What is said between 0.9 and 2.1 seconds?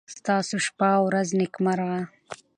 او ورځ نېکمرغه.